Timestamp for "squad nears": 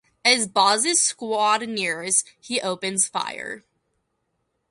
0.99-2.23